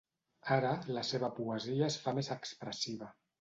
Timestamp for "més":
2.21-2.31